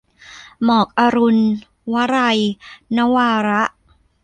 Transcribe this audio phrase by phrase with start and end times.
[0.63, 1.41] หมอกอรุณ-
[1.93, 2.39] วลัย
[2.97, 3.63] นวาระ